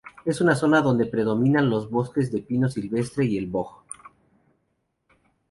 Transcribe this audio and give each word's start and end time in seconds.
Es 0.25 0.41
una 0.41 0.55
zona 0.55 0.81
donde 0.81 1.05
predominan 1.05 1.69
los 1.69 1.87
bosques 1.91 2.31
de 2.31 2.41
pino 2.41 2.67
silvestre 2.69 3.23
y 3.25 3.37
el 3.37 3.45
Boj. 3.45 3.83